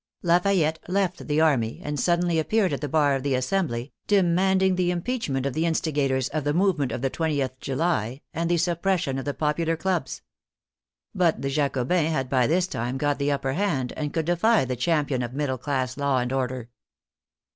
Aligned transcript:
Lafayette 0.23 0.79
left 0.87 1.27
the 1.27 1.39
army, 1.39 1.79
and 1.83 1.99
suddenly 1.99 2.39
appeared 2.39 2.73
at 2.73 2.81
the 2.81 2.89
bar 2.89 3.13
of 3.13 3.21
the 3.21 3.35
Assembly, 3.35 3.93
de 4.07 4.23
manding 4.23 4.75
the 4.75 4.89
impeachment 4.89 5.45
of 5.45 5.53
the 5.53 5.67
instigators 5.67 6.27
of 6.29 6.43
the 6.43 6.55
move 6.55 6.79
ment 6.79 6.91
of 6.91 7.03
the 7.03 7.11
20th 7.11 7.51
July, 7.59 8.21
an^ 8.33 8.47
the 8.47 8.57
suppression 8.57 9.19
of 9.19 9.25
the 9.25 9.35
popular 9.35 9.77
clubs. 9.77 10.23
But 11.13 11.43
the 11.43 11.51
Jacobins 11.51 12.09
had 12.09 12.31
by 12.31 12.47
this 12.47 12.65
time 12.65 12.97
got 12.97 13.19
the 13.19 13.31
upper 13.31 13.53
hand, 13.53 13.93
and 13.95 14.11
could 14.11 14.25
defy 14.25 14.65
the 14.65 14.75
champion 14.75 15.21
of 15.21 15.35
middle 15.35 15.59
class 15.59 15.95
law 15.97 16.17
and 16.17 16.33
order. 16.33 16.71